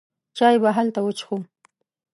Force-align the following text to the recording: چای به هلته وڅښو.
چای 0.37 0.55
به 0.61 0.69
هلته 0.77 0.99
وڅښو. 1.03 1.37